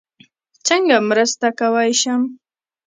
څنګه 0.67 0.95
مرسته 1.09 1.47
کوی 1.59 1.89
شم؟ 2.01 2.21